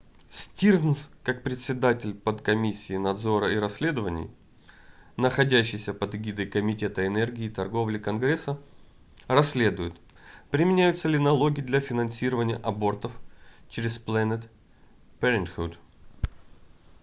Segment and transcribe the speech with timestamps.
[0.29, 4.31] стирнз как председаель подкомиссии надзора и расследований
[5.15, 8.59] находящейся под эгидой комитета энергии и торговли конгресса
[9.27, 10.01] расследует
[10.49, 13.11] применяются ли налоги для финансирования абортов
[13.69, 14.49] через planned
[15.19, 15.77] parenthood